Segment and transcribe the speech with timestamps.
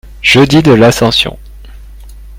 [0.23, 1.37] jeudi de l'Ascension.